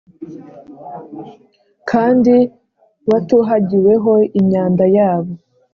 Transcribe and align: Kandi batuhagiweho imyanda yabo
Kandi 1.89 2.35
batuhagiweho 3.09 4.13
imyanda 4.39 4.85
yabo 4.97 5.33